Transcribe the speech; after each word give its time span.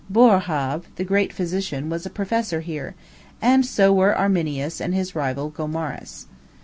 Boerhaave, 0.11 0.85
the 0.95 1.03
great 1.03 1.31
physician, 1.31 1.87
was 1.87 2.07
a 2.07 2.09
professor 2.09 2.61
here, 2.61 2.95
and 3.39 3.69
go 3.77 3.93
were 3.93 4.15
Arminius 4.17 4.81
and 4.81 4.95
his 4.95 5.13
rival 5.13 5.51
Gomarus. 5.51 6.25